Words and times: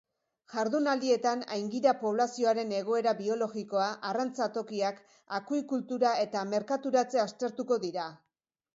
Jardunaldietan 0.51 1.43
aingira 1.57 1.93
poblazioaren 1.99 2.73
egoera 2.79 3.15
biologikoa, 3.21 3.87
arrantza-tokiak, 4.13 5.01
akuikultura 5.43 6.19
eta 6.27 6.47
merkaturatzea 6.57 7.31
aztertuko 7.31 7.83
dira. 7.89 8.13